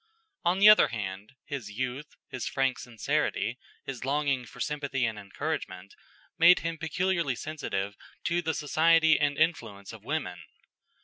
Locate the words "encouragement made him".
5.19-6.79